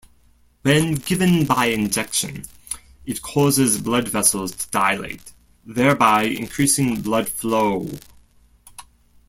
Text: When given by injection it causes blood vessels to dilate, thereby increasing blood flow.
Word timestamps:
When 0.63 0.95
given 0.95 1.45
by 1.45 1.67
injection 1.67 2.45
it 3.05 3.21
causes 3.21 3.79
blood 3.79 4.07
vessels 4.07 4.51
to 4.51 4.67
dilate, 4.71 5.31
thereby 5.63 6.23
increasing 6.23 7.03
blood 7.03 7.29
flow. 7.29 7.87